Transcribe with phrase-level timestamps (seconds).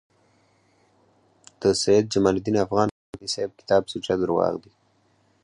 [1.61, 4.71] د سید جمالدین افغان په اړه د جهانی صیب کتاب سوچه درواغ دی